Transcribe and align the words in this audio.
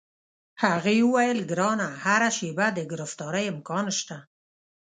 هغې 0.63 0.95
وویل: 1.05 1.39
ګرانه، 1.51 1.87
هره 2.03 2.29
شیبه 2.37 2.67
د 2.73 2.79
ګرفتارۍ 2.91 3.45
امکان 3.53 3.85
شته. 3.99 4.17